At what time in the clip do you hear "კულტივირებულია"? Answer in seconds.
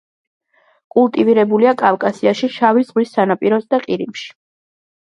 0.95-1.75